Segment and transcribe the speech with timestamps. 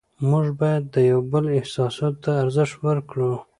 [0.29, 3.33] موږ باید د یو بل احساساتو ته ارزښت ورکړو